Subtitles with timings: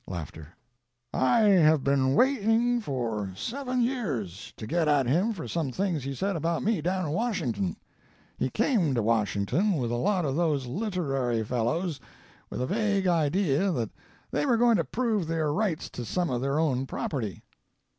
[1.13, 6.15] "I have been waiting for seven years to get at him for some things he
[6.15, 7.77] said about me down in Washington.
[8.35, 11.99] He came to Washington with a lot of those literary fellows
[12.49, 13.91] with a vague idea that
[14.31, 17.43] they were going to prove their rights to some of their own property.